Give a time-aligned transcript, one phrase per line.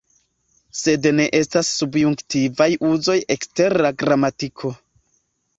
[0.77, 4.77] Sed ne estas subjunktivaj uzoj ekster la gramatiko.